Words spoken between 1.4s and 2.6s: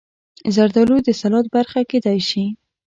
برخه کېدای شي.